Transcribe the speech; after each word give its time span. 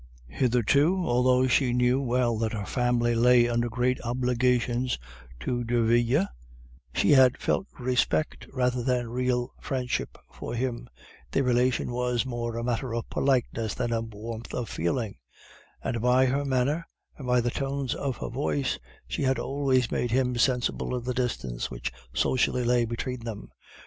Hitherto, 0.29 1.05
although 1.05 1.45
she 1.45 1.73
knew 1.73 2.01
well 2.01 2.35
that 2.39 2.53
her 2.53 2.65
family 2.65 3.13
lay 3.13 3.47
under 3.47 3.69
great 3.69 4.01
obligations 4.03 4.97
to 5.41 5.63
Derville, 5.63 6.25
she 6.91 7.11
had 7.11 7.37
felt 7.37 7.67
respect 7.77 8.47
rather 8.51 8.81
than 8.81 9.11
real 9.11 9.53
friendship 9.61 10.17
for 10.31 10.55
him, 10.55 10.89
their 11.29 11.43
relation 11.43 11.91
was 11.91 12.25
more 12.25 12.57
a 12.57 12.63
matter 12.63 12.95
of 12.95 13.11
politeness 13.11 13.75
than 13.75 13.93
of 13.93 14.11
warmth 14.11 14.55
of 14.55 14.69
feeling; 14.69 15.19
and 15.83 16.01
by 16.01 16.25
her 16.25 16.45
manner, 16.45 16.87
and 17.15 17.27
by 17.27 17.39
the 17.39 17.51
tones 17.51 17.93
of 17.93 18.17
her 18.17 18.29
voice, 18.29 18.79
she 19.07 19.21
had 19.21 19.37
always 19.37 19.91
made 19.91 20.09
him 20.09 20.35
sensible 20.35 20.95
of 20.95 21.05
the 21.05 21.13
distance 21.13 21.69
which 21.69 21.91
socially 22.11 22.63
lay 22.63 22.85
between 22.85 23.19
them. 23.19 23.51